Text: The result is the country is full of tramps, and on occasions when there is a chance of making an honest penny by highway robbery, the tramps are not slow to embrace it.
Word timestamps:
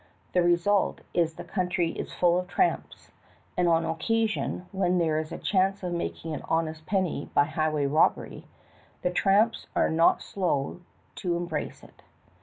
The 0.33 0.41
result 0.41 1.01
is 1.13 1.35
the 1.35 1.43
country 1.43 1.91
is 1.91 2.11
full 2.11 2.39
of 2.39 2.47
tramps, 2.47 3.11
and 3.55 3.67
on 3.67 3.85
occasions 3.85 4.63
when 4.71 4.97
there 4.97 5.19
is 5.19 5.31
a 5.31 5.37
chance 5.37 5.83
of 5.83 5.93
making 5.93 6.33
an 6.33 6.41
honest 6.49 6.87
penny 6.87 7.29
by 7.35 7.43
highway 7.45 7.85
robbery, 7.85 8.45
the 9.03 9.11
tramps 9.11 9.67
are 9.75 9.91
not 9.91 10.23
slow 10.23 10.81
to 11.17 11.37
embrace 11.37 11.83
it. 11.83 12.01